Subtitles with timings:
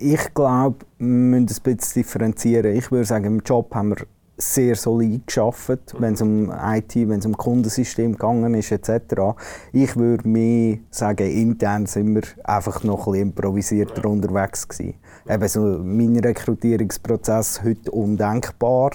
[0.00, 2.74] ich glaube, wir müssen ein bisschen differenzieren.
[2.74, 4.06] Ich würde sagen, im Job haben wir
[4.38, 9.36] sehr solid geschafft, wenn es um IT, wenn es um Kundensystem gegangen ist etc.
[9.72, 14.94] Ich würde mir sagen, intern sind wir einfach noch ein bisschen improvisierter unterwegs gewesen.
[15.28, 18.92] Eben so mein Rekrutierungsprozess heute undenkbar.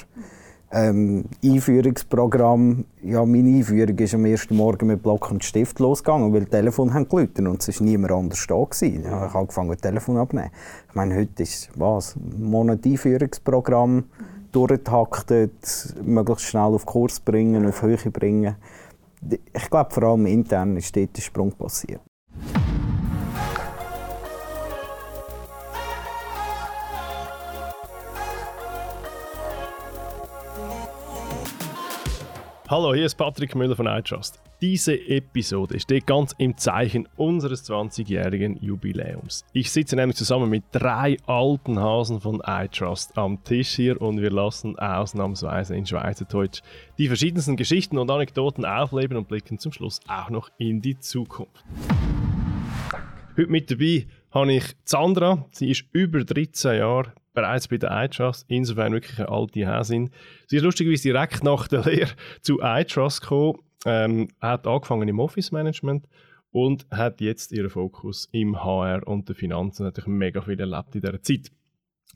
[0.71, 6.41] Ähm, Einführungsprogramm, ja, meine Einführung ist am ersten Morgen mit Block und Stift losgegangen, weil
[6.41, 8.55] die Telefon haben geläutet und es war niemand anders da.
[8.55, 9.03] Gewesen.
[9.03, 10.51] Ja, ich habe angefangen, das Telefon abzunehmen.
[10.89, 14.05] Ich meine, heute ist was, ein Monat Einführungsprogramm,
[14.51, 18.55] durchgetaktet, möglichst schnell auf Kurs bringen, auf Höhe bringen.
[19.53, 22.01] Ich glaube, vor allem intern ist dort der Sprung passiert.
[32.67, 34.41] Hallo, hier ist Patrick Müller von iTrust.
[34.59, 39.45] Diese Episode steht ganz im Zeichen unseres 20-jährigen Jubiläums.
[39.53, 44.31] Ich sitze nämlich zusammen mit drei alten Hasen von iTrust am Tisch hier und wir
[44.31, 46.61] lassen ausnahmsweise in Schweizerdeutsch
[46.97, 51.63] die verschiedensten Geschichten und Anekdoten aufleben und blicken zum Schluss auch noch in die Zukunft.
[53.37, 55.45] Heute mit dabei habe ich Sandra.
[55.51, 60.09] Sie ist über 13 Jahre bereits bei der iTrust, insofern wirklich eine alte Häsin.
[60.47, 65.51] Sie ist lustigerweise direkt nach der Lehre zu iTrust gekommen, ähm, hat angefangen im Office
[65.51, 66.07] Management
[66.51, 71.01] und hat jetzt ihren Fokus im HR und den Finanzen natürlich mega viel erlebt in
[71.01, 71.51] dieser Zeit.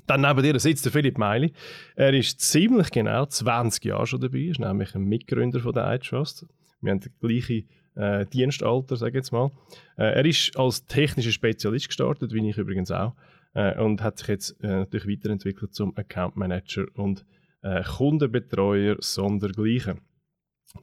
[0.07, 1.53] Dann neben ihr sitzt der Philipp Meili.
[1.95, 6.47] Er ist ziemlich genau 20 Jahre schon dabei, ist nämlich ein Mitgründer von der iTrust.
[6.81, 9.51] Wir haben das gleiche äh, Dienstalter, sage ich jetzt mal.
[9.97, 13.13] Äh, er ist als technischer Spezialist gestartet, wie ich übrigens auch
[13.53, 17.25] äh, und hat sich jetzt äh, natürlich weiterentwickelt zum Account Manager und
[17.61, 20.01] äh, Kundenbetreuer sondergleichen.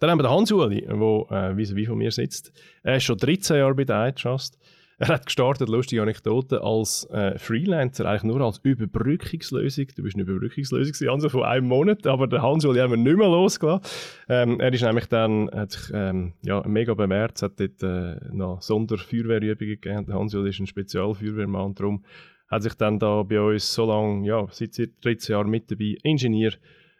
[0.00, 2.52] Dann haben wir den Hans-Uli, der äh, wie von mir sitzt.
[2.82, 4.58] Er ist schon 13 Jahre bei der iTrust.
[4.98, 9.88] Er hat gestartet, lustige Anekdote, als äh, Freelancer, eigentlich nur als Überbrückungslösung.
[9.94, 13.28] Du bist eine Überbrückungslösung, also von einem Monat, aber der Hans-Uli haben wir nicht mehr
[13.28, 13.82] losgelassen.
[14.30, 18.62] Ähm, er ist nämlich dann, hat sich ähm, ja, mega bemerkt, hat dort äh, noch
[18.62, 20.06] Sonderfeuerwehrübungen gegeben.
[20.06, 22.02] Der Hans-Uli ist ein Spezialfeuerwehrmann, darum
[22.48, 26.52] hat sich dann da bei uns so lange, ja, seit 13 Jahren mit dabei, Ingenieur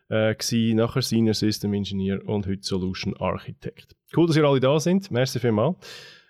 [0.09, 3.97] äh, gewesen, nachher Senior System Engineer und heute Solution Architect.
[4.17, 5.11] Cool, dass ihr alle da sind.
[5.11, 5.77] Merci vielmals.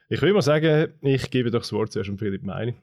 [0.09, 2.75] Ich will mal sagen, ich gebe doch das Wort zuerst an Philipp Meini.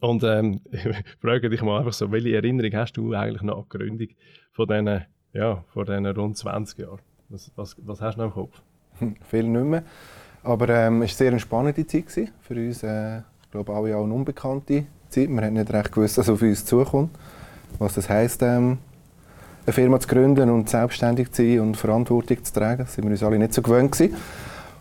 [0.00, 0.60] Und ähm,
[1.20, 4.08] frage dich mal einfach so, welche Erinnerung hast du eigentlich an die Gründung
[4.52, 7.00] von diesen, ja, von diesen rund 20 Jahren?
[7.28, 8.62] Was, was, was hast du noch im Kopf?
[9.30, 9.84] Viel nicht mehr.
[10.42, 12.82] Aber ähm, es war sehr eine spannende Zeit für uns.
[12.82, 15.28] Äh, ich glaube, alle auch eine unbekannte Zeit.
[15.28, 17.10] Wir haben nicht recht gewusst, was auf uns zukommt.
[17.78, 18.78] Was das heisst, ähm,
[19.66, 22.84] eine Firma zu gründen und selbstständig zu sein und Verantwortung zu tragen.
[22.84, 24.14] Das sind wir uns alle nicht so gewöhnt gewesen.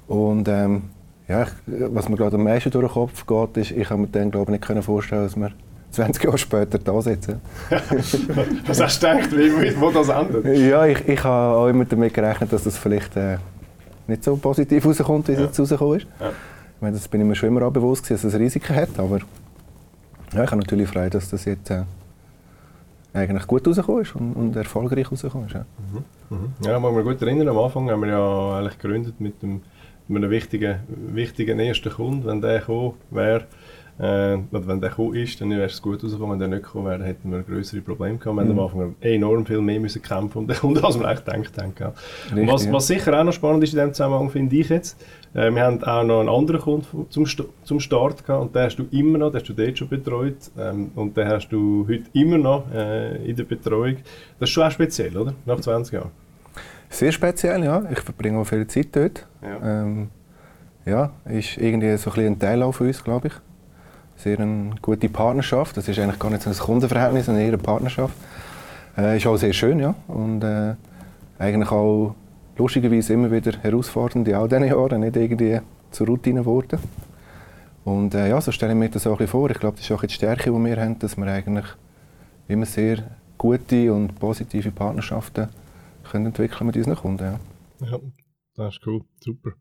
[0.07, 0.83] Und ähm,
[1.27, 4.31] ja, was mir gerade am meisten durch den Kopf geht, ist, ich habe mir dann
[4.31, 5.51] glaube ich, nicht vorstellen dass wir
[5.91, 7.39] 20 Jahre später da sitzen.
[8.67, 10.45] was hast du gedacht, wie, wo das endet?
[10.57, 13.37] Ja, ich, ich habe auch immer damit gerechnet, dass das vielleicht äh,
[14.07, 15.45] nicht so positiv rauskommt, wie es ja.
[15.45, 16.07] jetzt rausgekommen ist.
[16.19, 16.29] Ja.
[16.29, 19.19] Ich meine, das bin ich mir schon immer auch bewusst, dass es Risiken hat, aber
[20.33, 21.83] ja, ich habe natürlich Freude, dass das jetzt äh,
[23.13, 25.53] eigentlich gut rausgekommen ist und, und erfolgreich rausgekommen ist.
[25.53, 25.65] Ja.
[26.29, 26.37] Mhm.
[26.37, 26.53] Mhm.
[26.65, 29.61] ja, mag mich gut erinnern, am Anfang haben wir ja eigentlich gegründet mit, dem,
[30.07, 33.45] mit einem wichtigen, wichtigen ersten Kunden, wenn der gekommen wäre
[33.99, 36.33] äh, wenn der gekommen ist, dann wäre es gut rausgekommen.
[36.33, 38.37] Wenn der nicht gekommen wäre, hätten wir größere Probleme gehabt.
[38.37, 38.51] Wir mhm.
[38.51, 41.93] am Anfang enorm viel mehr müssen kämpfen um den Kunden, als wir eigentlich gedacht haben.
[42.31, 44.99] Richtig, was, was, sicher auch noch spannend ist in diesem Zusammenhang, finde ich jetzt,
[45.35, 47.25] äh, wir haben auch noch einen anderen Kunden zum,
[47.63, 50.37] zum Start gehabt und den hast du immer noch, den hast du dort schon betreut
[50.57, 53.97] ähm, und den hast du heute immer noch äh, in der Betreuung.
[54.39, 55.33] Das ist schon auch speziell, oder?
[55.45, 56.11] Nach 20 Jahren.
[56.89, 57.83] Sehr speziell, ja.
[57.91, 59.27] Ich verbringe auch viel Zeit dort.
[59.41, 60.09] Ja, ähm,
[60.85, 63.33] ja ist irgendwie so ein, ein Teil auch von uns, glaube ich
[64.23, 65.75] sehr eine gute Partnerschaft.
[65.77, 68.15] Das ist eigentlich gar nicht so ein Kundenverhältnis, sondern eher eine Partnerschaft.
[68.97, 69.93] Äh, ist auch sehr schön, ja.
[70.07, 70.75] Und äh,
[71.39, 72.15] eigentlich auch
[72.57, 75.59] lustigerweise immer wieder herausfordernd in all diesen Jahren, nicht irgendwie
[75.91, 76.79] zur Routine geworden.
[77.83, 79.49] Und äh, ja, so stelle ich mir das auch ein vor.
[79.49, 81.65] Ich glaube, das ist auch die Stärke, die wir haben, dass wir eigentlich
[82.47, 83.03] immer sehr
[83.37, 85.49] gute und positive Partnerschaften
[86.09, 87.23] können entwickeln mit unseren Kunden.
[87.81, 87.99] Ja, ja
[88.55, 89.51] das ist cool, super.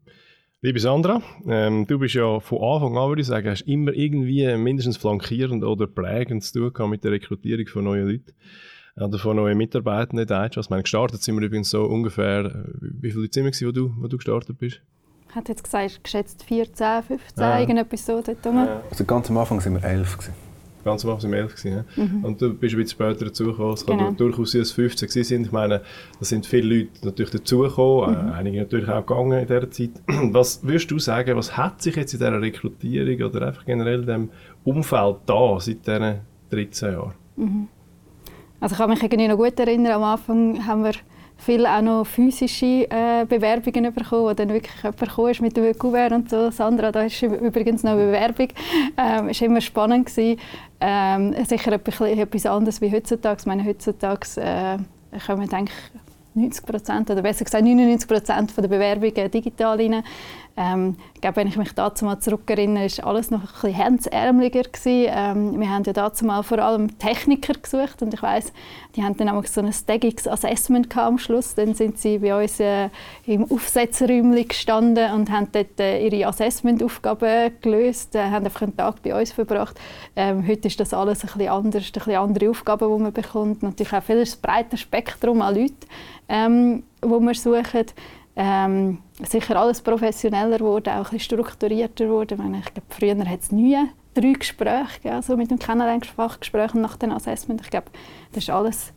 [0.65, 4.57] Liebe Sandra, ähm, du bist ja von Anfang an, würde ich sagen, hast immer irgendwie
[4.57, 8.33] mindestens flankierend oder prägend zu tun mit der Rekrutierung von neuen Leuten
[8.95, 10.65] oder von neuen Mitarbeitern in Deutschland.
[10.65, 13.95] Ich meine, gestartet sind wir übrigens so ungefähr, wie viele Leute sind wir, wo du,
[13.99, 14.81] wo du gestartet bist?
[15.29, 17.59] Ich hätte jetzt gesagt, geschätzt 14, 15, ja.
[17.59, 18.83] irgendetwas so dort ja.
[18.89, 20.17] Also ganz am Anfang waren wir 11.
[20.17, 20.52] Gewesen.
[20.85, 22.25] Ganz am Anfang waren wir 11 gewesen, mhm.
[22.25, 23.75] Und du bist ein bisschen später dazugekommen.
[23.75, 24.05] Es genau.
[24.05, 25.47] kann durchaus sein, dass 15 sind.
[25.47, 25.81] Ich meine,
[26.19, 28.33] da sind viele Leute natürlich dazugekommen, äh, mhm.
[28.33, 29.91] einige natürlich auch gegangen in dieser Zeit.
[30.33, 34.07] Was würdest du sagen, was hat sich jetzt in dieser Rekrutierung oder einfach generell in
[34.07, 34.29] diesem
[34.65, 36.21] Umfeld da seit diesen
[36.51, 37.15] 13 Jahren?
[37.37, 37.69] Mhm.
[38.61, 40.93] Also ich kann mich irgendwie noch gut erinnern, am Anfang haben wir
[41.45, 45.77] viele auch noch physische äh, Bewerbungen bekommen, wo dann wirklich jemand gekommen ist mit dem
[45.79, 46.51] Kuvert und so.
[46.51, 48.49] Sandra, da ist übrigens noch eine Bewerbung.
[48.97, 50.07] Ähm, war immer spannend.
[50.07, 50.39] Gewesen.
[50.81, 53.41] Ähm, sicher etwas, anderes wie heutzutage.
[53.41, 54.79] Ich meine, heutzutage äh,
[55.27, 55.77] kommen eigentlich
[56.35, 60.03] 90 Prozent oder besser gesagt 99 Prozent der Bewerbungen digital rein.
[60.57, 64.63] Ähm, ich glaube, wenn ich mich dazu mal zurückerinnere, ist alles noch ein bisschen hemdsärmeliger
[64.85, 68.53] Ähm, wir haben ja dazu mal vor allem Techniker gesucht und ich weiß,
[68.95, 71.55] die haben dann auch so ein Staggings Assessment am Schluss.
[71.55, 72.91] Dann sind sie bei uns äh,
[73.25, 79.03] im Aufsetzräumchen gestanden und haben dort äh, ihre Assessmentaufgaben gelöst, äh, haben einfach einen Tag
[79.03, 79.81] bei uns verbracht.
[80.17, 83.63] Ähm, heute ist das alles ein bisschen anders, ein bisschen andere Aufgaben, die man bekommt.
[83.63, 85.87] Natürlich auch viel breiter Spektrum an Leuten,
[86.29, 87.87] ähm, die wir suchen
[88.37, 92.55] ähm, sicher alles professioneller geworden, auch ein strukturierter geworden.
[92.59, 93.79] Ich, glaube, früher hat es nie
[94.15, 97.61] drei Gespräche gegeben, so mit dem Kennenlernfachgespräch nach dem Assessment.
[97.63, 97.91] Ich glaube,
[98.33, 98.93] das ist alles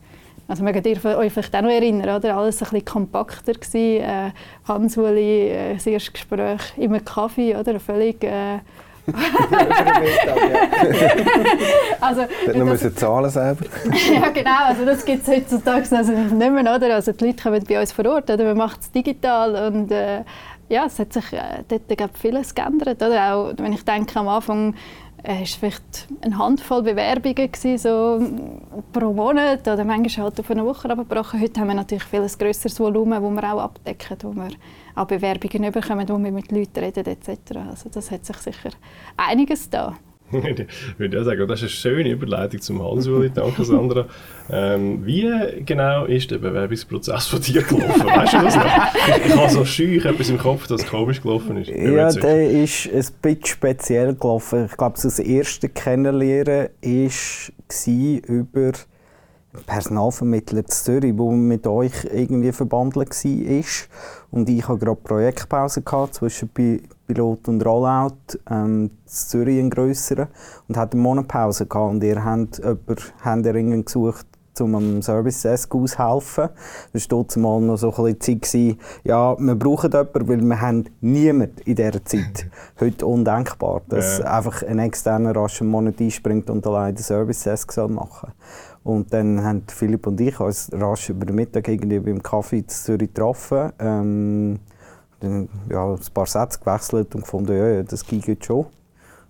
[0.47, 2.37] also mögt ihr euch vielleicht auch noch erinnern, oder?
[2.37, 4.03] alles ein bisschen kompakter gewesen.
[4.03, 4.31] Äh,
[4.67, 7.79] Hans-Uli, äh, das erste Gespräch, immer Kaffee, oder?
[7.79, 8.59] Völlig äh,
[12.01, 13.65] also, Dann müssen zahlen selber.
[14.13, 14.65] ja, genau.
[14.65, 16.75] Also das gibt es heutzutage also nicht mehr.
[16.75, 16.95] Oder?
[16.95, 18.43] Also die Leute kommen bei uns vor Ort, oder?
[18.43, 20.23] man macht es digital und äh,
[20.69, 23.01] ja, es hat sich äh, dort glaub, vieles geändert.
[23.01, 23.35] Oder?
[23.35, 24.75] Auch wenn ich denke, am Anfang
[25.23, 28.21] äh, es vielleicht eine Handvoll Bewerbungen gewesen, so
[28.91, 31.41] pro Monat oder manchmal halt auf eine Woche abgebrochen.
[31.41, 34.49] Heute haben wir natürlich viel ein grösseres Volumen, das wir auch abdecken, wo wir
[34.95, 37.57] auch Bewerbungen bekommen, wo wir mit Leuten reden etc.
[37.69, 38.71] Also das hat sich sicher
[39.17, 39.97] einiges da.
[40.31, 43.29] ich würde sagen, das ist eine schöne Überleitung zum Hans-Uli.
[43.29, 44.07] Danke, Sandra.
[44.49, 45.31] Ähm, wie
[45.63, 48.05] genau ist der Bewerbungsprozess von dir gelaufen?
[48.07, 48.65] Weißt du das noch?
[49.25, 51.69] Ich habe so scheu etwas im Kopf, das komisch gelaufen ist.
[51.69, 54.65] Ja, der ist ein bisschen speziell gelaufen.
[54.65, 58.71] Ich glaube, das erste Kennenlernen war über
[59.65, 63.63] Personalvermittler zu Zürich, der mit euch irgendwie verbandelt war.
[64.31, 70.27] Und ich hatte gerade Projektpause zwischen Pilot und Rollout ähm, in Zürich einen grösseren
[70.67, 71.91] und hatte eine Monatpause gehabt.
[71.91, 72.61] Und ihr habt
[73.23, 74.27] jemanden gesucht,
[74.61, 76.49] um am Service Desk auszuhelfen.
[76.93, 80.61] Das war dort mal noch so ein bisschen Zeit, ja, wir brauchen jemanden, weil wir
[80.61, 82.47] haben niemanden in dieser Zeit.
[82.79, 84.37] Heute undenkbar, dass ja.
[84.37, 88.31] einfach ein externer rasch einen Monat einspringt und allein den Service Desk machen soll.
[88.85, 92.67] Und dann haben Philipp und ich uns rasch über den Mittag irgendwie beim Kaffee in
[92.67, 93.71] Zürich getroffen.
[93.79, 94.59] Ähm,
[95.19, 98.67] dann ja, ein paar Sätze gewechselt und gefunden, ja, das geht schon.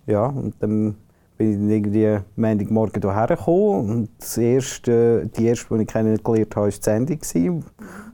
[0.04, 0.96] Ja, und dann
[1.38, 6.62] bin ich irgendwie Montagmorgen hierher gekommen und das erste, die erste, die ich kennengelernt habe,
[6.62, 7.64] war die Sendung.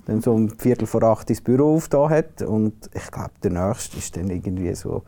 [0.07, 3.99] Dann so um Viertel vor acht ins Büro aufgetan hat und ich glaube, der nächste
[3.99, 5.03] ist dann irgendwie so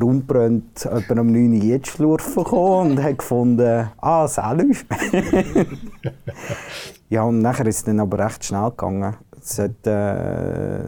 [0.00, 4.74] braunbrennt etwa um 9 Uhr jetzt schlurfen und hat gefunden, ah, Salü.
[7.10, 9.16] ja, und nachher ist es dann aber recht schnell gegangen.
[9.42, 10.80] Es hat, äh,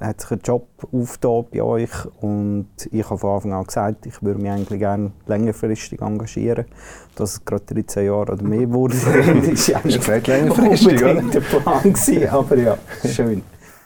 [0.00, 1.90] hat sich ein Job aufgetan bei euch
[2.20, 6.66] und ich habe von Anfang an gesagt, ich würde mich eigentlich gerne längerfristig engagieren.
[7.14, 8.96] Dass es gerade 13 Jahre oder mehr wurde,
[9.50, 11.22] ist ja nicht längerfristig, oder?
[11.22, 13.42] der Plan gewesen, aber ja, schön.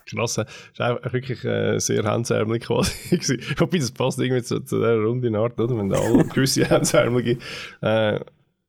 [0.07, 0.47] Krass, das
[0.79, 3.39] war auch wirklich äh, sehr hemdsärmelig quasi.
[3.59, 5.77] Wobei, das passt irgendwie zu, zu dieser Runde in Art, oder?
[5.77, 7.39] Wenn da alle gewisse hemdsärmelige,
[7.81, 8.21] äh,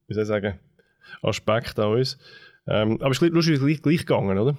[0.08, 0.60] wie soll ich sagen,
[1.22, 2.18] Aspekte an uns.
[2.68, 4.58] Ähm, aber es ist lustig, gleich, gleich gegangen, oder?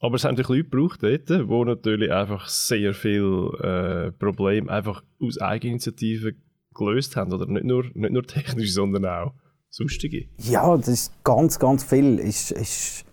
[0.00, 5.02] Aber es haben natürlich Leute gebraucht dort, die natürlich einfach sehr viele äh, Probleme einfach
[5.20, 6.34] aus Eigeninitiative
[6.74, 7.32] gelöst haben.
[7.32, 9.34] Oder nicht nur, nicht nur technisch, sondern auch
[9.70, 10.28] sonstige.
[10.38, 12.18] Ja, das ist ganz, ganz viel.
[12.20, 13.04] Ist, ist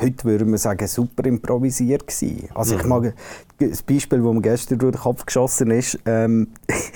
[0.00, 2.48] heute würde man sagen, super improvisiert gewesen.
[2.54, 2.80] Also mhm.
[2.80, 3.14] ich mag
[3.58, 6.48] das Beispiel, das mir gestern durch den Kopf geschossen ist, ähm,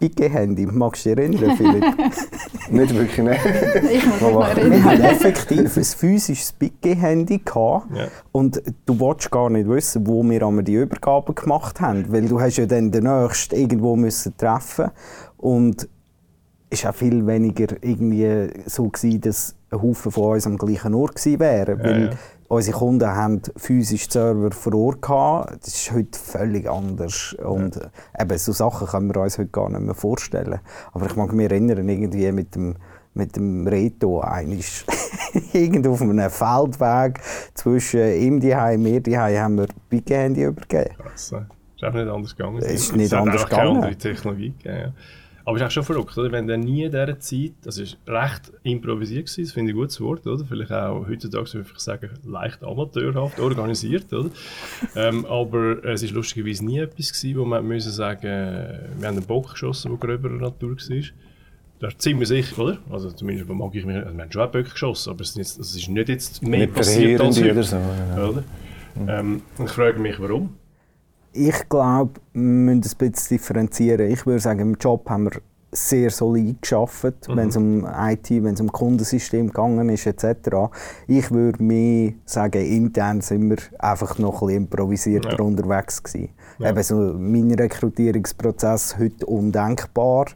[0.00, 1.84] Piquet-Handy, magst du dich erinnern, Philipp?
[2.70, 3.36] nicht wirklich, ne?
[3.92, 4.72] ich muss mich noch erinnern.
[4.72, 7.42] Wir hatten effektiv ein physisches Piquet-Handy
[7.94, 8.08] ja.
[8.32, 12.40] und du wolltest gar nicht wissen, wo wir einmal die Übergabe gemacht haben, weil du
[12.40, 14.90] hast ja dann den nächsten irgendwo müssen treffen
[15.36, 15.86] und
[16.70, 20.94] es war auch viel weniger irgendwie so gewesen, dass ein Haufen von uns am gleichen
[20.94, 22.10] Ort gewesen wären, ja, weil ja.
[22.48, 25.66] unsere Kunden haben physisch Server vor Ort gehabt.
[25.66, 28.22] Das ist heute völlig anders und ja.
[28.22, 30.60] eben so Sachen können wir uns heute gar nicht mehr vorstellen.
[30.92, 32.76] Aber ich mag mich erinnern, irgendwie mit dem
[33.12, 34.84] mit dem Reto eigentlich
[35.52, 37.18] irgendwo auf einem Feldweg
[37.54, 40.94] zwischen ihm die und mir die haben wir Big Handy übergeben.
[40.96, 41.34] Krass,
[41.80, 42.58] ist auch nicht anders gegangen.
[42.58, 43.66] Es ist nicht anders gegangen.
[43.66, 44.94] Keine andere Technologie gegeben,
[45.50, 46.30] aber es ist auch schon verrückt, oder?
[46.30, 49.80] wenn dann nie in dieser Zeit, das ist recht improvisiert gewesen, das finde ich ein
[49.80, 50.44] gutes Wort, oder?
[50.44, 54.30] vielleicht auch heutzutage würde ich sagen, leicht amateurhaft organisiert, oder?
[54.96, 59.26] ähm, aber es ist lustigerweise nie etwas gewesen, wo man müssen sagen, wir haben einen
[59.26, 61.02] Bock geschossen, der gröberer Natur war,
[61.80, 62.78] das ist ziemlich sicher, oder?
[62.90, 65.36] Also zumindest mag ich mich, also wir haben schon auch Böcke geschossen, aber es ist,
[65.36, 67.62] nicht, es ist nicht jetzt mehr Nicht passiert als heute.
[67.62, 67.76] so.
[67.76, 68.28] Ja.
[68.28, 68.44] Oder?
[69.08, 70.59] Ähm, ich frage mich, warum.
[71.32, 74.10] Ich glaube, wir müssen ein bisschen differenzieren.
[74.10, 75.40] Ich würde sagen, im Job haben wir
[75.72, 77.36] sehr solid geschafft, Mhm.
[77.36, 80.70] wenn es um IT, wenn es um Kundensystem gegangen ist etc.
[81.06, 85.44] Ich würde mehr sagen, intern sind wir einfach noch ein bisschen improvisierter Ja.
[85.44, 86.30] unterwegs gewesen.
[86.58, 86.70] Ja.
[86.70, 90.26] Eben so mein Rekrutierungsprozess heute undenkbar.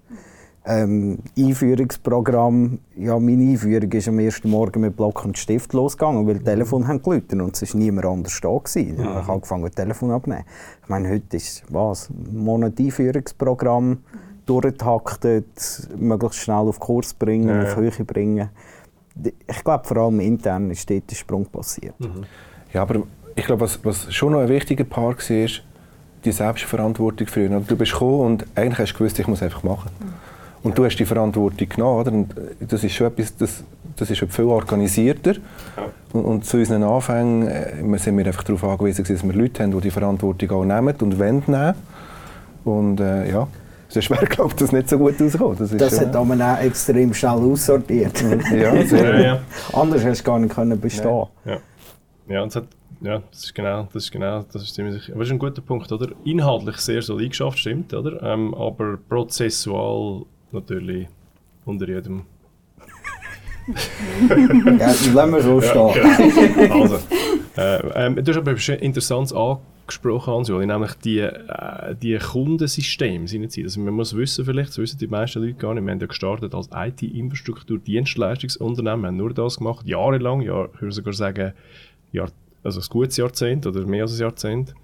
[0.66, 6.38] Ähm, Einführungsprogramm, ja, meine Einführung ist am ersten Morgen mit Block und Stift losgegangen, weil
[6.38, 8.48] die Telefon haben geläutet und es war niemand anders da.
[8.48, 8.96] Gewesen.
[8.96, 10.44] Dann habe ich angefangen, das Telefon abzunehmen.
[10.82, 13.98] Ich meine, heute ist was, ein Monat Einführungsprogramm,
[14.46, 17.62] durchgetaktet, möglichst schnell auf Kurs bringen, Ja, ja.
[17.64, 18.48] auf Höhe bringen.
[19.46, 21.94] Ich glaube, vor allem intern ist dort der Sprung passiert.
[22.72, 23.02] Ja, aber
[23.36, 25.62] ich glaube, was, was schon noch ein wichtiger Part war, ist
[26.24, 27.48] die Selbstverantwortung früher.
[27.60, 29.90] Du bist gekommen und eigentlich hast du gewusst, ich muss einfach machen.
[30.64, 32.00] Und du hast die Verantwortung genommen.
[32.00, 32.12] Oder?
[32.12, 33.62] Und äh, das ist schon etwas, das,
[33.96, 35.34] das ist schon viel organisierter.
[36.12, 39.62] Und, und zu unseren Anfängen äh, wir sind wir einfach darauf angewiesen, dass wir Leute
[39.62, 41.74] haben, die die Verantwortung auch nehmen und wollen nehmen.
[42.64, 43.46] Und äh, ja,
[43.88, 45.58] sonst wäre, glaube ich, das nicht so gut rausgekommen.
[45.58, 48.22] Das, ist, Das äh, hat man auch extrem schnell aussortiert.
[48.50, 49.40] ja, sehr, Ja, ja.
[49.74, 51.58] Anders hast du gar nicht können bestehen Ja,
[52.26, 52.68] ja, und es hat,
[53.02, 55.12] ja das ist genau, das ist genau, das ist ziemlich sicher.
[55.12, 56.08] Aber das ist ein guter Punkt, oder?
[56.24, 58.22] Inhaltlich sehr solid geschafft, stimmt, oder?
[58.22, 61.08] Ähm, aber prozessual natürlich
[61.64, 62.22] unter jedem.
[64.78, 66.54] Ja, lassen wir so stehen.
[66.54, 66.82] genau.
[66.82, 66.98] Also,
[67.56, 73.56] äh, ähm, du hast aber etwas Interessantes angesprochen, Hans-Juli, nämlich die, äh, die Kundensysteme jetzt.
[73.58, 76.06] Also man muss wissen vielleicht, das wissen die meisten Leute gar nicht, wir haben ja
[76.06, 81.52] gestartet als IT-Infrastruktur-Dienstleistungsunternehmen, haben nur das gemacht, jahrelang, ja, ich würde sogar sagen,
[82.12, 82.30] Jahr,
[82.62, 84.74] also ein gutes Jahrzehnt oder mehr als ein Jahrzehnt.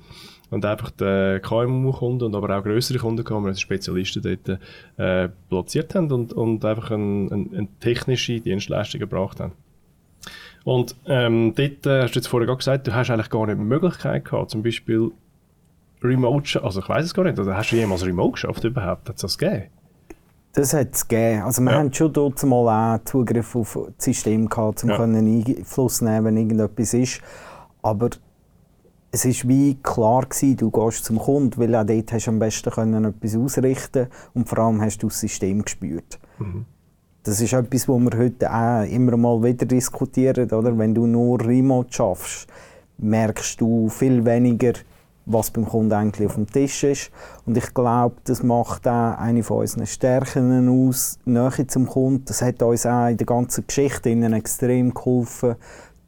[0.50, 4.58] Und einfach die KMU-Kunden und aber auch größere Kunden gehabt, wir Spezialisten dort
[4.98, 9.52] äh, platziert haben und, und einfach eine ein, ein technische Dienstleistung gebracht haben.
[10.64, 13.58] Und ähm, dort äh, hast du jetzt vorher gerade gesagt, du hast eigentlich gar nicht
[13.58, 15.10] die Möglichkeit gehabt, zum Beispiel
[16.02, 19.08] Remote, also ich weiß es gar nicht, oder hast du jemals Remote geschafft überhaupt?
[19.08, 19.66] Hat es das gegeben?
[20.52, 21.42] Das hat es gegeben.
[21.42, 21.78] Also wir Ja.
[21.78, 24.96] haben schon dort mal auch Zugriff auf das System gehabt, um Ja.
[24.96, 27.20] können Einfluss nehmen, wenn irgendetwas ist.
[27.82, 28.10] Aber
[29.12, 32.38] es war wie klar gewesen, du gehst zum Kunden, weil auch dort hast du am
[32.38, 36.20] besten können etwas ausrichten und vor allem hast du das System gespürt.
[37.22, 40.50] Das ist etwas, was wir heute auch immer mal wieder diskutieren.
[40.50, 40.78] Oder?
[40.78, 42.46] Wenn du nur Remote schaffst,
[42.98, 44.72] merkst du viel weniger,
[45.26, 47.10] was beim Kunden eigentlich auf dem Tisch ist.
[47.44, 52.24] Und ich glaube, das macht auch eine von unseren Stärken aus, Nähe zum Kunden.
[52.24, 55.56] Das hat uns auch in der ganzen Geschichte extrem geholfen,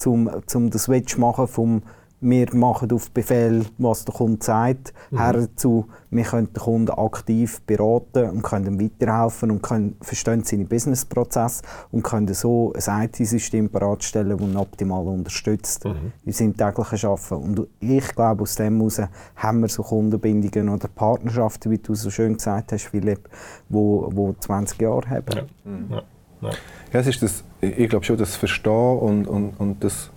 [0.06, 1.82] um, um das Switch machen vom
[2.22, 7.60] wir machen auf Befehl, was der Kunde sagt, her zu, wir können den Kunden aktiv
[7.62, 13.70] beraten und können ihm weiterhelfen und können, verstehen seine Businessprozesse und können so ein IT-System
[13.70, 15.84] bereitstellen, das ihn optimal unterstützt
[16.24, 17.34] in seinem täglichen Arbeiten.
[17.34, 19.00] Und ich glaube, aus dem heraus
[19.36, 23.28] haben wir so Kundenbindungen oder Partnerschaften, wie du so schön gesagt hast, Philipp,
[23.68, 25.26] wo, wo 20 Jahre haben.
[25.34, 25.42] Ja.
[25.90, 26.02] Ja.
[26.42, 26.50] Ja.
[26.92, 30.10] Ja, es ist das, ich ich glaube schon, das Verstehen und, und, und das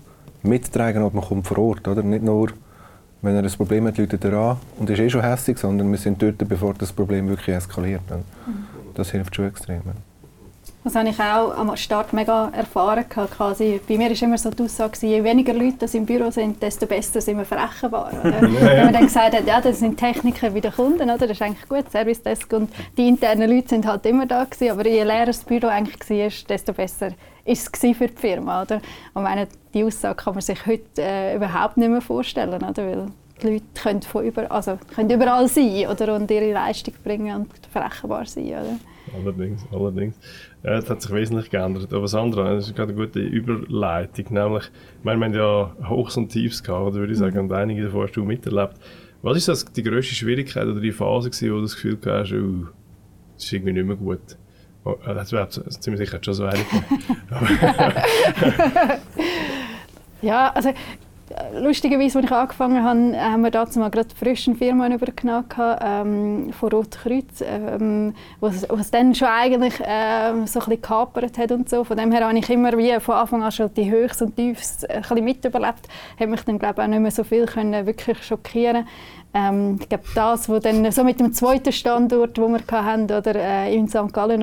[0.46, 2.04] Mittragen, ob man kommt vor Ort, oder?
[2.04, 2.50] Nicht nur,
[3.22, 5.98] wenn er ein Problem hat, läutet er an und ist eh schon hässlich, sondern wir
[5.98, 8.02] sind dort, bevor das Problem wirklich eskaliert.
[8.12, 8.24] Und
[8.96, 9.82] das hilft schon extrem.
[10.86, 13.06] Das habe ich auch am Start mega erfahren.
[13.10, 13.82] Quasi.
[13.88, 16.86] Bei mir war immer so die Aussage, je weniger Leute das im Büro sind, desto
[16.86, 18.12] besser sind wir verrechenbar.
[18.22, 21.18] Wenn man dann gesagt hat, ja, das sind Techniker wie die Kunden, oder?
[21.18, 24.70] das ist eigentlich gut, Service Desk und die internen Leute sind halt immer da gewesen,
[24.70, 27.14] aber je leerer das Büro eigentlich war, desto besser
[27.46, 28.62] ist es für die Firma.
[28.62, 28.80] Oder?
[29.16, 32.78] Und meine, die Aussage kann man sich heute äh, überhaupt nicht mehr vorstellen, oder?
[32.78, 33.08] weil
[33.42, 36.14] die Leute können, von über, also, können überall sein oder?
[36.14, 38.50] und ihre Leistung bringen und verrechenbar sein.
[38.50, 38.78] Oder?
[39.14, 40.16] Allerdings, allerdings.
[40.66, 41.94] Ja, es hat sich wesentlich geändert.
[41.94, 44.26] Aber Sandra, das ist gerade eine gute Überleitung.
[44.32, 44.64] Nämlich,
[44.98, 48.02] ich meine, wir haben ja Hochs und Tiefs gehabt, würde ich sagen, und einige davon
[48.02, 48.74] hast du miterlebt.
[49.22, 52.34] Was ist das die grösste Schwierigkeit oder die Phase, gewesen, wo du das Gefühl hast,
[52.34, 52.68] oh,
[53.36, 54.38] das ist irgendwie nicht mehr gut?
[54.86, 56.60] Oh, äh, das wäre ziemlich sicher schon so eine.
[60.22, 60.74] Ja, also
[61.60, 65.46] lustigerweise, als ich angefangen habe, haben wir dazu mal gerade frisch eine Firma übergenommen
[65.82, 71.52] ähm, von Rotkreuz, ähm, was, was dann schon eigentlich ähm, so ein bisschen gekapert hat
[71.52, 71.84] und so.
[71.84, 74.84] Von dem her habe ich immer wie von Anfang an schon die Höchst und Tiefs
[74.84, 75.88] äh, ein bisschen mitüberlebt.
[76.20, 78.88] Hat mich dann glaube ich auch nicht mehr so viel können wirklich schockieren.
[79.34, 83.36] Ähm, ich glaube, das, was dann so mit dem zweiten Standort, den wir hatten, oder
[83.36, 84.14] äh, in St.
[84.14, 84.42] Gallen,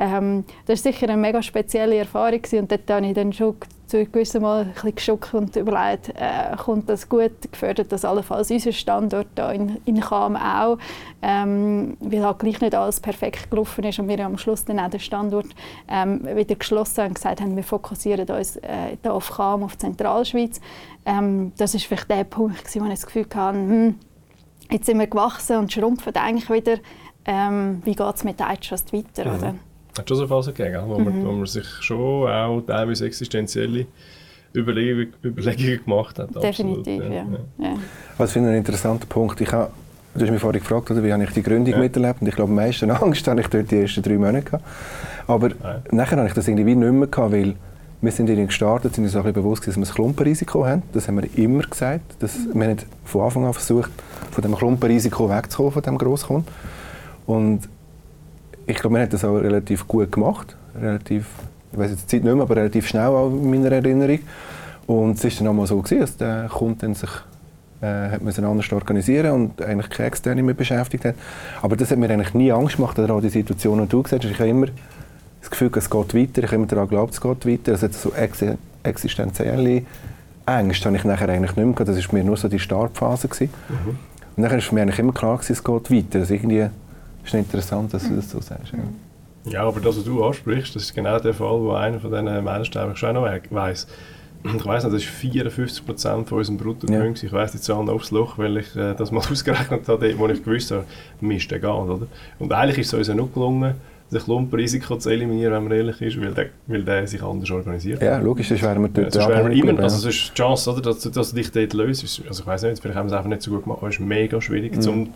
[0.00, 2.60] ähm, das war sicher eine mega spezielle Erfahrung gewesen.
[2.60, 3.56] und dort habe ich dann schon
[3.88, 8.50] zu gewissem Mal ein bisschen geschockt und überlegt, äh, kommt das gut, gefördert das allenfalls
[8.50, 10.78] unser Standort hier in, in Cham auch,
[11.22, 14.90] ähm, weil halt gleich nicht alles perfekt gelaufen ist und wir am Schluss dann auch
[14.90, 15.46] den Standort
[15.88, 19.78] ähm, wieder geschlossen haben und gesagt haben, wir fokussieren uns äh, hier auf Cham, auf
[19.78, 20.60] Zentralschweiz.
[21.06, 23.94] Ähm, das ist vielleicht der Punkt, wo ich das Gefühl hatte, hm,
[24.70, 26.76] jetzt sind wir gewachsen und schrumpfen eigentlich wieder.
[27.24, 29.30] Ähm, wie geht es mit Trust weiter?
[29.30, 29.38] Mhm.
[29.38, 29.54] Oder?
[29.98, 31.04] Hat schon so Phasen gegeben, wo, mhm.
[31.04, 33.86] man, wo man sich schon auch teilweise existenzielle
[34.54, 36.42] Überlegungen, Überlegungen gemacht hat.
[36.42, 37.10] Definitiv, ja.
[37.10, 37.26] ja.
[37.58, 37.74] ja.
[38.16, 39.40] Was finde ich einen interessanten Punkt.
[39.40, 39.70] Ich habe,
[40.14, 41.78] du hast mich vorhin gefragt, oder, wie habe ich die Gründung ja.
[41.78, 44.42] miterlebt und ich glaube, am meisten Angst hatte ich dort die ersten drei Monate.
[44.42, 44.64] Gehabt.
[45.26, 45.82] Aber ja.
[45.90, 47.54] nachher habe ich das irgendwie nicht mehr gehabt, weil
[48.00, 50.82] wir sind irgendwie gestartet, sind uns auch ein bewusst, dass wir ein Klumpenrisiko haben.
[50.92, 52.14] Das haben wir immer gesagt.
[52.20, 53.90] Das, wir haben von Anfang an versucht,
[54.30, 56.46] von dem Klumpenrisiko wegzukommen, von dem Grosskunden.
[57.26, 57.68] Und
[58.68, 60.54] ich glaube, man hat das auch relativ gut gemacht.
[60.80, 61.26] Relativ,
[61.72, 64.20] ich weiß jetzt die Zeit nicht mehr, aber relativ schnell in meiner Erinnerung.
[64.86, 67.10] Und es war dann auch mal so, gewesen, dass der Kunde sich
[67.80, 71.14] äh, hat müssen anders organisieren und eigentlich keine Externe mehr beschäftigt hat.
[71.62, 74.24] Aber das hat mir eigentlich nie Angst gemacht, oder auch die Situation, die du gesagt
[74.24, 74.30] hast.
[74.30, 74.66] Ich habe immer
[75.40, 76.42] das Gefühl, es geht weiter.
[76.42, 77.72] Ich habe immer daran geglaubt, es geht weiter.
[77.72, 78.44] Also so ex
[78.82, 79.82] existenzielle
[80.46, 81.88] Ängste habe ich nachher eigentlich nicht mehr gehabt.
[81.88, 83.28] Das war mir nur so die Startphase.
[83.28, 83.98] Mhm.
[84.36, 86.18] Und dann war für mich eigentlich immer klar, gewesen, es geht weiter.
[86.20, 86.66] Also irgendwie
[87.28, 88.72] ist interessant, dass du das so sagst.
[88.72, 89.52] Ja.
[89.52, 92.44] ja, aber das, was du ansprichst, das ist genau der Fall, wo einer von diesen
[92.44, 93.86] Menschen schon noch weiss.
[94.44, 97.14] Ich weiss nicht, das ist 54 Prozent von unserem Bruttogewinn.
[97.14, 97.22] Ja.
[97.22, 100.44] Ich weiss die Zahlen aufs Loch, weil ich äh, das mal ausgerechnet habe, wo ich
[100.44, 100.84] gewusst habe,
[101.20, 101.68] Mist, der geht.
[101.68, 102.06] Oder?
[102.38, 103.74] Und eigentlich ist es uns ja noch gelungen,
[104.10, 108.00] das Klumpenrisiko zu eliminieren, wenn man ehrlich ist, weil der, weil der sich anders organisiert.
[108.00, 110.80] Ja, logisch, das wären wir dort ja, wäre immer, also es ist die Chance, oder,
[110.80, 112.22] dass, dass du dich dort löst.
[112.26, 113.96] Also ich weiß nicht, vielleicht haben wir es einfach nicht so gut gemacht, aber es
[113.96, 114.88] ist mega schwierig, mhm.
[114.88, 115.08] um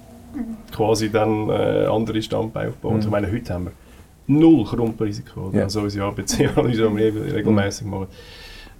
[0.74, 2.94] quasi dann äh, andere Standbeine aufbauen.
[2.94, 3.00] Mhm.
[3.00, 3.72] Ich meine, heute haben wir
[4.26, 5.50] null Krumpenrisiko.
[5.52, 5.64] Ja.
[5.64, 8.06] Also unsere ABC-Analyse, die wir regelmäßig machen.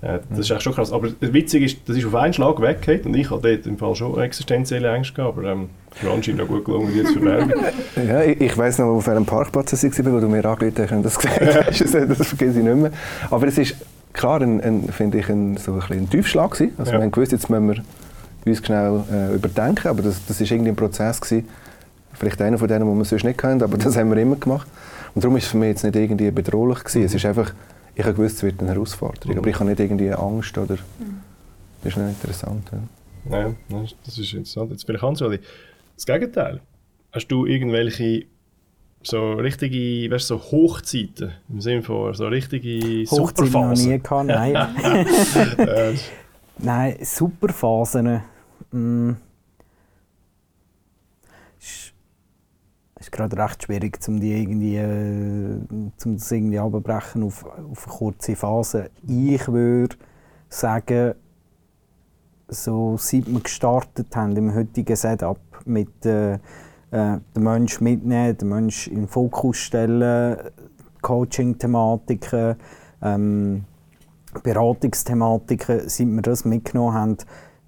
[0.03, 0.93] Äh, das ist echt schon krass.
[0.93, 3.95] Aber witzig ist, das ist auf einen Schlag weggeht und ich hatte dort im Fall
[3.95, 5.71] schon existenzielle Ängste gehabt, aber ähm,
[6.13, 7.53] anscheinend noch gut gelungen, jetzt für Werbung.
[8.09, 10.93] ja, ich, ich weiss noch, auf welchem Parkplatz ich war, wo du mir angerufen hast
[10.93, 12.91] und das gesagt hast, das vergesse ich nicht mehr.
[13.31, 13.77] Aber es ist
[14.13, 16.75] klar, ein, ein, finde ich, ein, so ein, ein Tiefschlag gewesen.
[16.79, 16.99] Also ja.
[16.99, 17.77] wir haben gewusst, jetzt müssen wir
[18.47, 19.89] uns schnell äh, überdenken.
[19.89, 21.49] Aber das, das ist irgendwie ein Prozess gewesen.
[22.15, 24.69] Vielleicht einer von denen, den wir sonst nicht kennen, aber das haben wir immer gemacht.
[25.15, 27.01] Und darum ist es für mich jetzt nicht irgendwie bedrohlich gewesen.
[27.01, 27.07] Mhm.
[27.07, 27.53] Es ist einfach,
[27.95, 29.39] ich habe gewusst, es wird eine Herausforderung, mhm.
[29.39, 30.75] aber ich habe nicht irgendwie Angst oder.
[30.75, 31.21] Mhm.
[31.83, 32.71] Das ist nicht interessant.
[33.29, 33.39] Ja.
[33.39, 33.55] ja,
[34.05, 34.71] das ist interessant.
[34.71, 35.41] Jetzt bin ich Hans-Oli.
[35.97, 36.61] Das Gegenteil.
[37.11, 38.27] Hast du irgendwelche
[39.03, 43.85] so richtige, weißt, so Hochzeiten im Sinne von so richtige Hochzeiten Superphasen?
[43.85, 45.99] noch nie gehabt, nein.
[46.59, 48.23] nein, Superphasen.
[48.73, 49.13] Mm.
[51.61, 51.93] Ist,
[52.99, 55.59] ist gerade recht schwierig, um die irgendwie, äh,
[55.97, 58.91] zum das irgendwie abbrechen auf, auf eine kurze Phase.
[59.07, 59.97] Ich würde
[60.49, 61.15] sagen,
[62.49, 66.39] so seit wir gestartet haben im heutigen Setup mit äh, äh,
[66.91, 70.37] den Menschen mitnehmen, den Menschen in den Fokus stellen,
[71.01, 72.57] Coaching-Thematiken,
[73.03, 73.65] ähm,
[74.43, 77.17] Beratungsthematiken, seit wir das mitgenommen haben,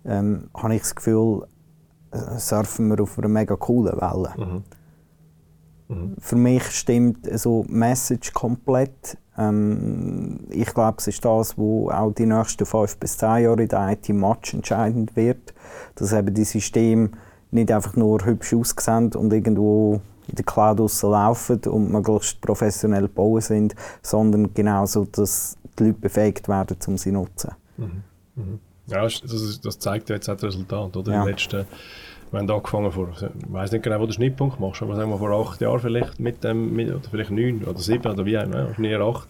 [0.04, 1.46] ähm, habe ich das Gefühl,
[2.36, 4.32] surfen wir auf einer mega coolen Welle.
[4.36, 4.62] Mhm.
[5.88, 6.16] Mhm.
[6.18, 9.18] Für mich stimmt so Message komplett.
[9.36, 13.68] Ähm, ich glaube, es ist das, was auch die nächsten fünf bis zehn Jahre in
[13.68, 15.54] der IT match entscheidend wird.
[15.96, 17.10] Dass eben die Systeme
[17.50, 23.42] nicht einfach nur hübsch aussehen und irgendwo in der Cloud laufen und möglichst professionell bauen
[23.42, 27.50] sind, sondern genauso, dass die Leute befähigt werden, um sie zu nutzen.
[27.76, 28.60] Mhm.
[28.86, 31.12] Ja, das, das, zeigt ja jetzt auch das Resultat, oder?
[31.12, 31.22] Ja.
[31.22, 31.64] Im letzten,
[32.30, 35.18] wir haben angefangen vor, ich weiß nicht genau, wo der Schnittpunkt machst, aber sagen wir
[35.18, 38.42] vor acht Jahren vielleicht mit dem, mit, oder vielleicht neun oder sieben oder wie auch
[38.42, 39.28] immer, eher acht.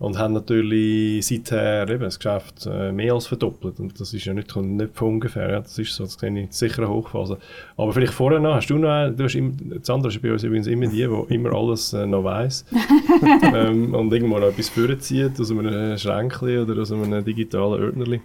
[0.00, 3.78] Und haben natürlich seither eben das Geschäft äh, mehr als verdoppelt.
[3.80, 5.50] Und das ist ja nicht, nicht von ungefähr.
[5.50, 5.60] Ja.
[5.60, 7.36] Das ist so, das sehe ich sicher eine Hochphase.
[7.76, 10.42] Aber vielleicht vorher noch, hast du noch, du hast immer, das andere ist bei uns
[10.42, 12.64] übrigens immer die, die immer alles äh, noch weiss.
[13.54, 18.22] ähm, und irgendwo noch etwas vorzieht, aus einem Schränkchen oder aus einem digitalen Ordnerli.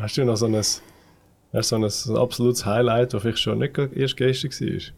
[0.00, 4.50] Hast du noch so ein, so ein absolutes Highlight, das vielleicht schon nicht erst gestern
[4.50, 4.92] war?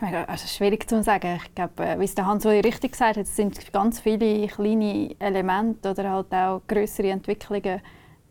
[0.00, 1.38] Das ist also schwierig zu sagen.
[1.44, 5.14] Ich glaube, äh, wie es der Hans richtig gesagt hat, es sind ganz viele kleine
[5.18, 7.80] Elemente oder halt auch größere Entwicklungen,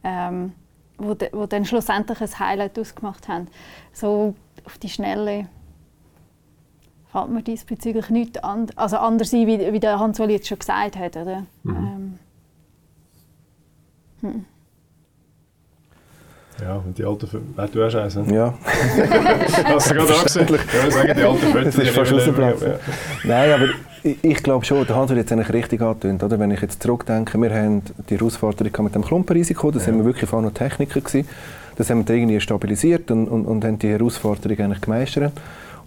[0.04, 0.54] ähm,
[0.98, 3.48] wo, de, wo dann schlussendlich ein Highlight ausgemacht haben.
[3.94, 4.36] So
[4.66, 5.48] auf die Schnelle
[7.12, 10.98] fällt mir diesbezüglich nichts an, also anders ein, wie, wie der Hans jetzt schon gesagt
[10.98, 11.16] hat.
[11.16, 11.46] Oder?
[11.64, 11.76] Mhm.
[11.76, 12.20] Ähm,
[14.22, 14.46] hm.
[16.62, 17.56] Ja, und die alten Fötchen.
[17.58, 18.36] Äh, du hast eins, ne?
[18.36, 18.54] Ja.
[19.66, 20.48] Hast du gerade angesehen?
[20.50, 21.66] Ja, sagen die alten Fötchen.
[21.66, 22.68] Das ist fast rausgeblasen.
[22.68, 22.80] Ja.
[23.24, 23.66] Nein, aber
[24.04, 26.40] Ich, ich glaube schon, Hans hat jetzt eigentlich richtig angetönt, oder?
[26.40, 29.92] Wenn ich jetzt zurückdenke, wir haben die Herausforderung mit dem Klumpenrisiko, das ja.
[29.92, 31.28] haben wir wirklich vorher noch Techniker gewesen.
[31.76, 35.34] Das haben wir irgendwie stabilisiert und, und, und haben die Herausforderung eigentlich gemeistert.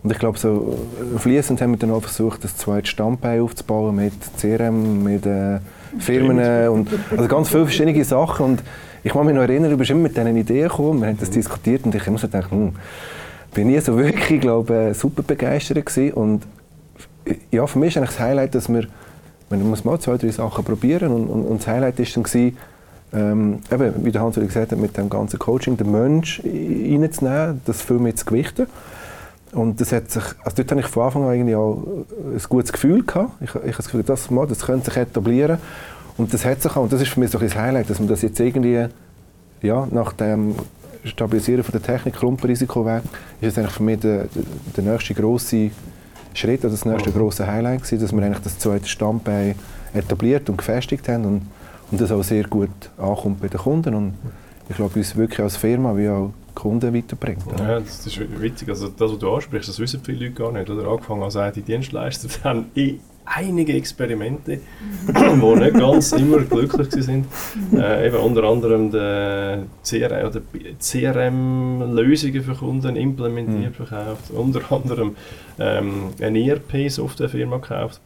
[0.02, 0.78] Und ich glaube, so
[1.14, 5.58] äh, fließend haben wir dann auch versucht, das zweite Standbein aufzubauen mit CRM, mit äh,
[5.98, 8.46] Firmen und also ganz viele verschiedene Sachen.
[8.46, 8.62] Und
[9.02, 11.30] ich kann mich noch erinnern, du bist immer mit diesen Ideen gekommen, wir haben das
[11.30, 12.72] diskutiert und ich habe so gedacht, hm,
[13.52, 16.12] bin nie so wirklich, glaube super begeistert gewesen.
[16.14, 16.42] Und
[17.50, 18.86] ja, für mich ist eigentlich das Highlight, dass wir,
[19.50, 22.56] man muss mal zwei, drei Sachen probieren und, und, und das Highlight ist dann gewesen,
[23.12, 27.80] ähm, eben, wie der Hans gesagt hat, mit dem ganzen Coaching den Mensch reinzunehmen, das
[27.82, 28.66] viel mehr zu gewichten.
[29.54, 31.82] Und das hat sich, also dort hatte ich von Anfang an irgendwie auch
[32.16, 33.32] ein gutes Gefühl gehabt.
[33.40, 35.58] Ich, ich habe das Gefühl, das, mal, das könnte sich etablieren.
[36.16, 38.08] Und das hat sich auch, und das ist für mich so ein Highlight, dass man
[38.08, 38.86] das jetzt irgendwie,
[39.62, 40.54] ja, nach dem
[41.04, 43.02] Stabilisieren von der Technik, Klumpenrisiko weg,
[43.40, 44.26] ist es eigentlich für mich der,
[44.76, 45.70] der, nächste grosse
[46.32, 47.14] Schritt, also das nächste mhm.
[47.14, 49.54] grosse Highlight gewesen, dass wir eigentlich das zweite Standbein
[49.92, 51.42] etabliert und gefestigt haben und,
[51.90, 54.14] und das auch sehr gut ankommt bei den Kunden und
[54.68, 57.42] ich glaube, uns wirklich als Firma wie auch Kunden weiterbringt.
[57.58, 58.68] Ja, das ist witzig.
[58.68, 60.70] Also das, was du ansprichst, das wissen viele Leute gar nicht.
[60.70, 60.88] Oder?
[60.88, 64.60] Angefangen als IT-Dienstleister, haben eh einige Experimente,
[65.08, 67.26] die nicht ganz immer glücklich sind.
[67.74, 68.90] Äh, eben unter anderem
[70.78, 73.86] CRM-Lösungen für Kunden implementiert, mhm.
[73.86, 74.30] verkauft.
[74.30, 75.16] Unter anderem
[75.58, 78.00] ähm, eine ERP-Softwarefirma gekauft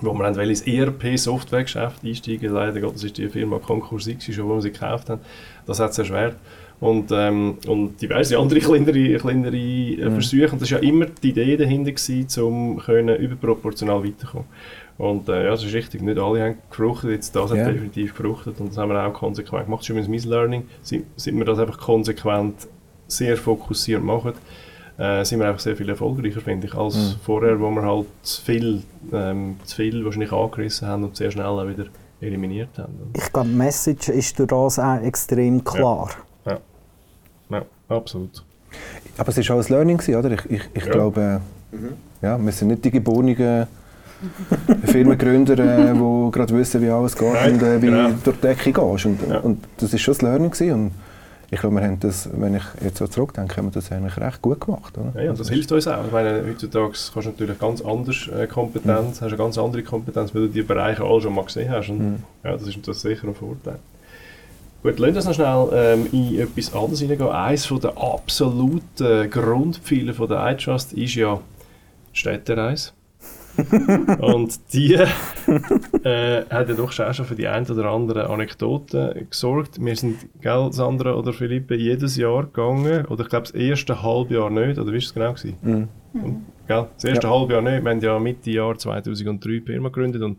[0.00, 2.52] wo wir dann ins ERP-Softwaregeschäft einsteigen.
[2.52, 5.20] Leider Gottes ist die Firma Konkurs X, schon, wo wir sie gekauft haben.
[5.66, 6.36] Das hat es erschwert.
[6.80, 10.12] Und, ähm, und diverse andere kleinere, kleinere äh, mhm.
[10.12, 10.50] Versuche.
[10.52, 14.46] Und das war ja immer die Idee dahinter, gewesen, um können überproportional weiterzukommen.
[15.00, 17.64] Und äh, ja, das ist richtig, nicht alle haben gefruchtet, jetzt das yeah.
[17.64, 19.82] hat definitiv gefruchtet und das haben wir auch konsequent gemacht.
[19.82, 22.68] Schon mit Learning sind, sind wir das einfach konsequent
[23.06, 24.34] sehr fokussiert machen,
[24.98, 27.14] äh, sind wir einfach sehr viel erfolgreicher, finde ich, als mhm.
[27.24, 31.46] vorher, wo wir halt zu viel, ähm, zu viel wahrscheinlich angerissen haben und sehr schnell
[31.46, 31.86] auch wieder
[32.20, 32.92] eliminiert haben.
[33.16, 36.10] Ich glaube, die Message ist durch das auch extrem klar.
[36.10, 36.29] Ja.
[37.50, 38.42] Ja, absolut.
[39.18, 40.30] Aber es war auch ein Learning, oder?
[40.30, 40.92] Ich, ich, ich ja.
[40.92, 41.40] glaube,
[41.72, 41.92] mhm.
[42.22, 43.66] ja, wir sind nicht die geborenen
[44.84, 48.08] Firmengründer, äh, die gerade wissen, wie alles geht Nein, und äh, wie genau.
[48.08, 49.06] du durch die Decke gehst.
[49.06, 49.38] Und, ja.
[49.40, 50.50] und das war schon ein Learning.
[50.50, 50.72] Gewesen.
[50.72, 50.92] Und
[51.50, 54.40] ich glaube, wir haben das, wenn ich jetzt so zurückdenke, haben wir das eigentlich recht
[54.40, 54.96] gut gemacht.
[54.96, 55.20] Oder?
[55.20, 56.04] Ja, und das, das hilft uns auch.
[56.04, 59.24] Ich meine, heutzutage kannst du natürlich ganz anders äh, Kompetenz, mhm.
[59.24, 61.88] hast eine ganz andere Kompetenz, weil du die Bereiche alle schon mal gesehen hast.
[61.88, 62.22] Und, mhm.
[62.44, 63.78] ja, das ist das sicher ein Vorteil.
[64.82, 67.30] Gut, lassen uns noch schnell ähm, in etwas anderes hineingehen.
[67.30, 71.40] Eines der absoluten Grundpfeiler von der iTrust ist ja
[72.12, 72.92] Städtereise.
[74.20, 75.06] und die äh,
[76.48, 79.84] hat ja doch schon für die ein oder andere Anekdoten gesorgt.
[79.84, 84.48] Wir sind, gell, Sandra oder Philippe, jedes Jahr gegangen, oder ich glaube das erste Halbjahr
[84.48, 85.32] nicht, oder wie war es genau?
[85.34, 85.56] Gewesen?
[85.62, 85.88] Mhm.
[86.12, 87.32] Und, gell, das erste ja.
[87.32, 90.38] Halbjahr nicht, wir haben ja Mitte Jahr 2003 Firma gegründet und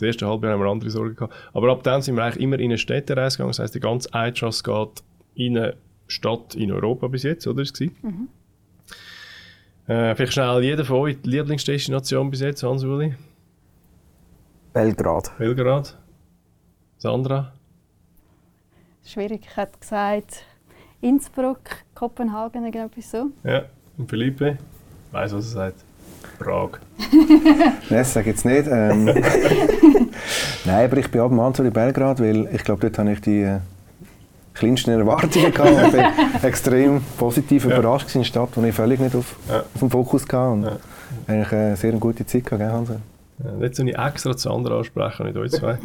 [0.00, 1.34] das erste Halbjahr haben wir andere Sorgen gehabt.
[1.52, 3.50] Aber ab dann sind wir eigentlich immer in eine Städtereise gegangen.
[3.50, 5.02] Das heisst, die ganze iTrust geht
[5.34, 7.62] in eine Stadt in Europa bis jetzt, oder?
[7.62, 8.28] Ist mhm.
[9.86, 13.14] äh, vielleicht schnell jeder von euch die Lieblingsdestination bis jetzt, Hans-Uli?
[14.72, 15.36] Belgrad.
[15.38, 15.98] Belgrad.
[16.98, 17.52] Sandra?
[19.04, 19.42] Schwierig.
[19.42, 20.44] Ich hätte gesagt
[21.00, 21.60] Innsbruck,
[21.94, 23.30] Kopenhagen, irgendetwas so.
[23.42, 23.64] Ja.
[23.96, 24.58] Und Philippe?
[25.12, 25.84] Weiß, was er sagt.
[26.38, 26.78] Prag.
[27.12, 28.66] Nein, das sage ich jetzt nicht.
[28.70, 29.04] Ähm,
[30.64, 33.42] Nein, aber ich bin ab und in Belgrad, weil ich glaube, dort habe ich die
[33.42, 33.58] äh,
[34.54, 36.04] kleinsten Erwartungen gehabt und bin
[36.42, 37.78] extrem positiv ja.
[37.78, 39.60] überrascht in einer Stadt, die ich völlig nicht auf, ja.
[39.60, 40.76] auf dem Fokus hatte und ja.
[41.26, 43.02] eigentlich eine sehr gute Zeit gehabt, gell, Hansen?
[43.42, 45.78] Ja, jetzt soll ich extra zu anderen ansprechen, nicht euch zwei.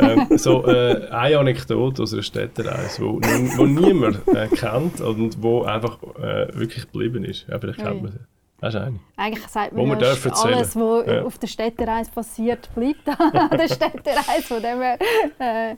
[0.00, 3.20] ähm, so äh, eine Anekdote aus einer Städtereise, wo,
[3.56, 7.46] wo niemand äh, kennt und wo einfach äh, wirklich geblieben ist.
[7.48, 8.18] Ja, vielleicht kennt man sie.
[8.62, 9.00] Das ist eine.
[9.16, 11.24] Eigentlich sagt man, ja, alles, was ja.
[11.24, 14.42] auf der Städtereise passiert, bleibt an der Städtereise.
[14.42, 14.98] Von dem her
[15.40, 15.74] äh,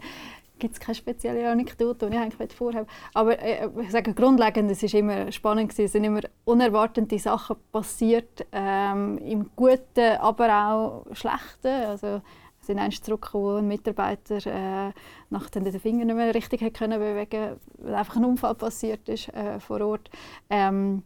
[0.59, 2.87] gibt es keine spezielle Anekdote, die ich eigentlich vorhabe.
[3.15, 5.87] Aber äh, ich sage grundlegend, es war immer spannend, gewesen.
[5.87, 11.87] es sind immer unerwartete Sachen passiert, ähm, im Guten, aber auch Schlechten.
[11.89, 12.21] Also,
[12.61, 14.93] sind einst zurückgekommen, wo ein Mitarbeiter äh,
[15.31, 19.59] nach den Fingern nicht mehr richtig können bewegen weil einfach ein Unfall passiert ist äh,
[19.59, 20.11] vor Ort.
[20.51, 21.03] Ähm,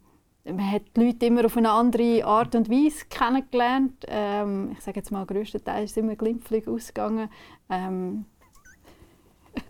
[0.52, 4.04] man hat die Leute immer auf eine andere Art und Weise kennengelernt.
[4.08, 7.28] Ähm, ich sage jetzt mal, größtenteils ist es immer glimpflich ausgegangen.
[7.70, 8.24] Ähm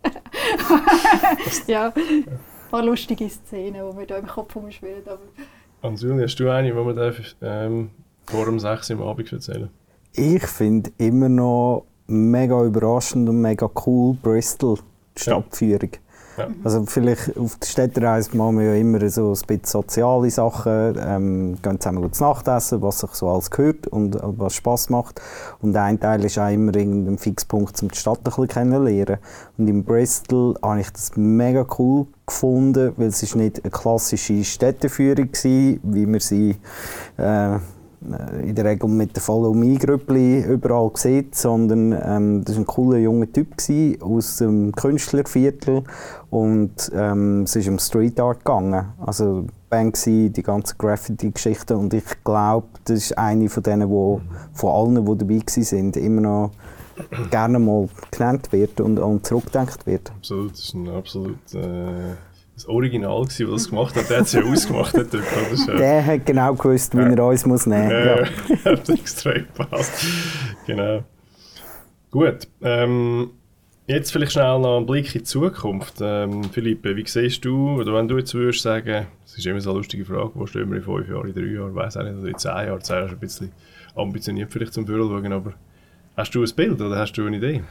[1.67, 5.19] ja, ein paar lustige Szenen, die mir da im Kopf umschwirren.
[5.83, 7.91] Ansel, hast du eine, die man darf, ähm,
[8.27, 9.71] vor dem 6 Uhr am Abend erzählen
[10.13, 14.79] Ich finde immer noch mega überraschend und mega cool Bristol,
[15.17, 15.91] die Stadtführung.
[15.93, 16.08] Ja.
[16.65, 21.59] Also vielleicht auf der Städtereise machen wir ja immer so ein bisschen soziale Sachen, ähm,
[21.63, 25.21] gehen zusammen zu Nacht essen, was sich so alles gehört und äh, was Spaß macht.
[25.61, 29.19] Und ein Teil ist auch immer ein Fixpunkt, um die Stadt ein bisschen kennenzulernen.
[29.57, 34.45] Und in Bristol habe ich das mega cool gefunden, weil es ist nicht eine klassische
[34.45, 36.57] Städteführung war, wie wir sie
[37.17, 37.59] äh,
[38.01, 43.31] in der Regel mit den Follow-Me-Grüppli überall sieht, sondern ähm, das war ein cooler junger
[43.33, 45.83] Typ gewesen, aus dem Künstlerviertel
[46.31, 48.87] und ähm, es ist um Street Art gegangen.
[49.05, 54.21] Also Banksy, die ganze Graffiti-Geschichte und ich glaube, das ist eine von denen, wo
[54.53, 56.51] von allen, die dabei waren, immer noch
[57.31, 60.11] gerne mal genannt wird und, und zurückgedacht wird.
[60.17, 62.15] Absolut, das ist ein absolut äh
[62.59, 64.11] das Original gewesen, der das gemacht hat.
[64.11, 64.97] Der hat es ja ausgemacht.
[64.97, 65.23] Der, typ,
[65.79, 68.29] der hat genau gewusst, wie er uns muss nehmen muss.
[68.65, 70.05] Ja, hat extrem gepasst.
[70.67, 71.05] Genau.
[72.11, 72.49] Gut.
[72.61, 73.31] Ähm,
[73.87, 75.99] jetzt vielleicht schnell noch einen Blick in die Zukunft.
[76.01, 79.71] Ähm, Philippe, wie siehst du, oder wenn du jetzt würdest sagen, das ist immer so
[79.71, 82.19] eine lustige Frage, wo stehen wir in fünf Jahren, in drei Jahren, weiß auch nicht,
[82.19, 83.53] oder in zehn Jahren, zehn Jahre ist ein bisschen
[83.95, 85.53] ambitioniert vielleicht zum Führer schauen, aber
[86.17, 87.63] hast du ein Bild oder hast du eine Idee?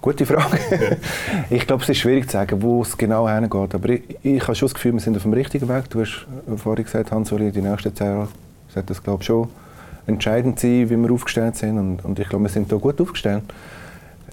[0.00, 0.58] Gute Frage.
[1.50, 3.74] ich glaube, es ist schwierig zu sagen, wo es genau hingeht.
[3.74, 5.88] Aber ich, ich habe schon das Gefühl, wir sind auf dem richtigen Weg.
[5.90, 6.26] Du hast
[6.56, 8.28] vorhin gesagt, Hans-Uli, die nächsten zehn Jahre
[8.68, 9.48] sollte das glaube ich, schon
[10.06, 11.78] entscheidend sein, wie wir aufgestellt sind.
[11.78, 13.44] Und, und ich glaube, wir sind da gut aufgestellt.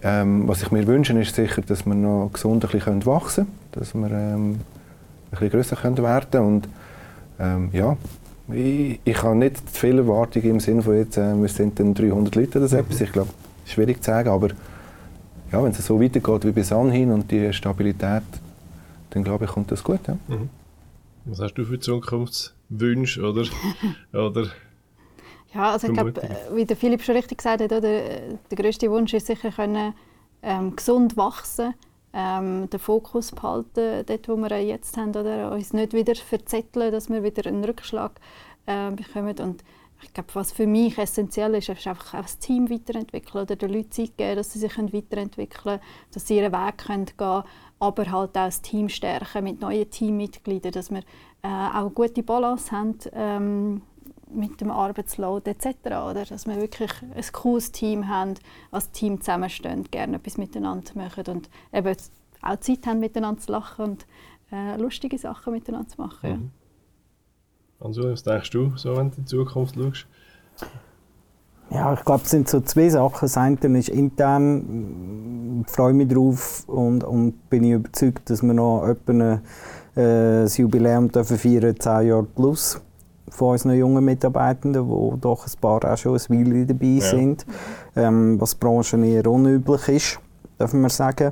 [0.03, 3.57] Ähm, was ich mir wünsche, ist sicher, dass wir noch gesund ein bisschen wachsen können,
[3.71, 4.59] dass wir ähm, ein
[5.31, 6.47] bisschen grösser können werden können.
[6.47, 6.69] Und
[7.39, 7.95] ähm, ja,
[8.51, 11.93] ich, ich habe nicht zu viele Erwartungen im Sinne von jetzt, äh, wir sind dann
[11.93, 12.99] 300 Leute oder so etwas.
[12.99, 13.29] Ich glaube,
[13.65, 14.49] schwierig zu sagen, aber
[15.51, 18.23] ja, wenn es so weitergeht wie bis anhin und die Stabilität,
[19.09, 19.99] dann glaube ich, kommt das gut.
[20.07, 20.17] Ja.
[20.27, 20.49] Mhm.
[21.25, 23.43] Was hast du für Zukunftswünsche oder,
[24.13, 24.47] oder
[25.53, 26.13] Ja, also ich glaube,
[26.53, 29.93] wie der Philipp schon richtig gesagt hat, oder, der größte Wunsch ist sicher können,
[30.41, 31.73] ähm, gesund wachsen,
[32.13, 37.09] ähm, den Fokus behalten, dort wo wir jetzt haben, oder uns nicht wieder verzetteln, dass
[37.09, 38.13] wir wieder einen Rückschlag
[38.65, 39.63] äh, bekommen und
[40.03, 43.91] ich glaube, was für mich essentiell ist, ist einfach das Team weiterentwickeln oder den Leuten
[43.91, 45.81] Zeit geben, dass sie sich weiterentwickeln können,
[46.13, 47.43] dass sie ihren Weg gehen können,
[47.79, 51.03] aber halt auch das Team stärken mit neuen Teammitgliedern, dass wir
[51.43, 53.81] äh, auch eine gute Balance haben ähm,
[54.33, 55.67] mit dem Arbeitsload etc.
[55.85, 56.25] Oder?
[56.25, 58.35] Dass wir wirklich ein cooles Team haben,
[58.71, 61.95] als Team zusammenstehen, gerne etwas miteinander machen und eben
[62.41, 64.05] auch Zeit haben, miteinander zu lachen und
[64.51, 66.29] äh, lustige Sachen miteinander zu machen.
[66.29, 66.60] Mhm.
[67.83, 70.05] Ansu, was denkst du, so, wenn du in die Zukunft schaust?
[71.71, 73.19] Ja, ich glaube, es sind so zwei Sachen.
[73.21, 78.53] Das eine ist intern, ich freue mich drauf und, und bin ich überzeugt, dass wir
[78.53, 79.33] noch etwa
[79.95, 82.79] äh, das Jubiläum dürfen feiern, 10 Jahre plus
[83.29, 87.01] von unseren jungen Mitarbeitenden, die doch ein paar auch schon ein Weile dabei ja.
[87.01, 87.45] sind,
[87.95, 90.19] ähm, was Branchen eher unüblich ist,
[90.59, 91.31] dürfen wir sagen.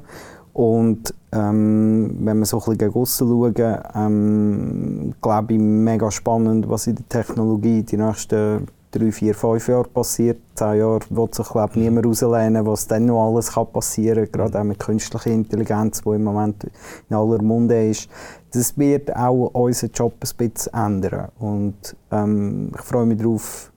[0.59, 6.85] Und ähm, wenn wir so ein bisschen gegen schauen, ähm, glaube ich, mega spannend, was
[6.85, 10.41] in der Technologie die nächsten drei, vier, fünf Jahre passiert.
[10.55, 14.31] Zehn Jahre wird sich glaube ich, niemand rauslehnen, was dann noch alles kann passieren kann,
[14.33, 16.69] gerade auch mit künstlicher Intelligenz, die im Moment
[17.09, 18.09] in aller Munde ist.
[18.51, 21.29] Das wird auch unseren Job ein bisschen ändern.
[21.39, 23.71] Und ähm, ich freue mich darauf,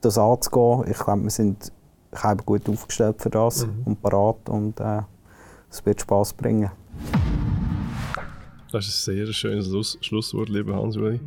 [0.00, 0.84] das anzugehen.
[0.90, 1.70] Ich glaube, wir sind
[2.46, 3.82] gut aufgestellt für das mhm.
[3.84, 4.48] und parat.
[4.48, 5.02] Und, äh,
[5.76, 6.70] es wird Spaß bringen.
[8.72, 11.20] Das ist ein sehr schönes Schluss Schlusswort, lieber Hans-Uli.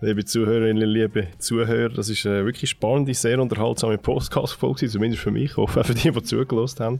[0.00, 5.52] Liebe Zuhörerinnen, liebe Zuhörer, das ist eine wirklich spannende, sehr unterhaltsame Podcast-Folge, zumindest für mich,
[5.52, 6.98] ich hoffe auch für die, die zugelassen haben.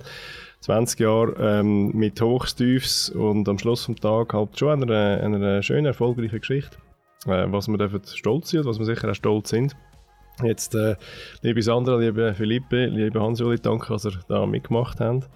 [0.61, 5.87] 20 Jahre ähm, mit Hochstiefs und am Schluss des Tages halt schon einer, einer schönen,
[5.87, 6.77] erfolgreichen Geschichte.
[7.27, 9.75] Äh, was wir dürfen stolz sind und was wir sicher auch stolz sind.
[10.43, 10.97] Jetzt, äh,
[11.43, 15.29] liebe Sandra, liebe Philippe, liebe Hans-Uli, danke, dass ihr da mitgemacht habt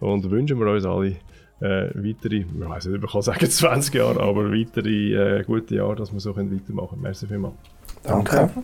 [0.00, 1.16] und wünschen wir uns alle
[1.60, 5.96] äh, weitere, ich weiß nicht, ob ich sagen 20 Jahre, aber weitere äh, gute Jahre,
[5.96, 7.02] dass wir so weitermachen können.
[7.02, 7.54] Merci vielmals.
[8.02, 8.36] Danke.
[8.36, 8.62] Danke.